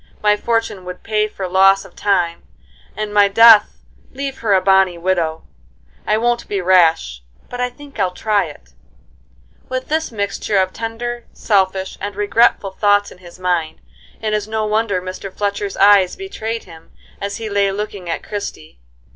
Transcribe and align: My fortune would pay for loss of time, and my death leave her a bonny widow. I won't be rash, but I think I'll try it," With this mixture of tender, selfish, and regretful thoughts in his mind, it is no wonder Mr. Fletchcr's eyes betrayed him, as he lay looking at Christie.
My 0.23 0.35
fortune 0.35 0.83
would 0.85 1.03
pay 1.03 1.27
for 1.27 1.47
loss 1.47 1.85
of 1.85 1.95
time, 1.95 2.41
and 2.97 3.13
my 3.13 3.27
death 3.27 3.83
leave 4.11 4.39
her 4.39 4.55
a 4.55 4.59
bonny 4.59 4.97
widow. 4.97 5.45
I 6.07 6.17
won't 6.17 6.47
be 6.47 6.59
rash, 6.59 7.21
but 7.51 7.61
I 7.61 7.69
think 7.69 7.99
I'll 7.99 8.09
try 8.09 8.45
it," 8.45 8.73
With 9.69 9.89
this 9.89 10.11
mixture 10.11 10.57
of 10.57 10.73
tender, 10.73 11.27
selfish, 11.33 11.99
and 12.01 12.15
regretful 12.15 12.71
thoughts 12.71 13.11
in 13.11 13.19
his 13.19 13.37
mind, 13.37 13.79
it 14.19 14.33
is 14.33 14.47
no 14.47 14.65
wonder 14.65 15.03
Mr. 15.03 15.29
Fletchcr's 15.31 15.77
eyes 15.77 16.15
betrayed 16.15 16.63
him, 16.63 16.91
as 17.21 17.37
he 17.37 17.47
lay 17.47 17.71
looking 17.71 18.09
at 18.09 18.23
Christie. 18.23 18.79